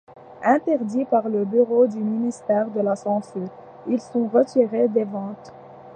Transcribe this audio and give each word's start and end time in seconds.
Interdits 0.43 1.05
par 1.05 1.29
le 1.29 1.45
bureau 1.45 1.85
du 1.85 1.99
Ministère 1.99 2.71
de 2.71 2.81
la 2.81 2.95
censure, 2.95 3.51
ils 3.87 4.01
sont 4.01 4.27
retirés 4.29 4.87
des 4.87 5.03
ventes. 5.03 5.53